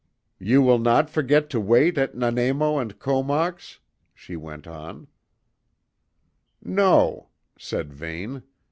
[0.39, 3.77] "You will not forget to wait at Nanaimo and Comox?"
[4.15, 5.05] she went on.
[6.63, 8.41] "No," said Vane.